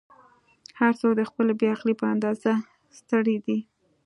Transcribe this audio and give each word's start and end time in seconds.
"هر 0.79 0.91
څوک 0.99 1.13
د 1.17 1.21
خپلې 1.29 1.53
بې 1.59 1.67
عقلۍ 1.75 1.95
په 2.01 2.05
اندازه 2.13 2.51
ستړی 2.97 3.37
دی. 3.45 3.59